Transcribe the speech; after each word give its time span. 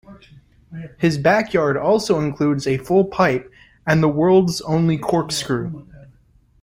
His 0.97 1.19
backyard 1.19 1.77
also 1.77 2.19
includes 2.19 2.65
a 2.65 2.79
full 2.79 3.05
pipe 3.05 3.51
and 3.85 4.01
the 4.01 4.07
worlds 4.07 4.59
only 4.61 4.97
corkscrew. 4.97 5.83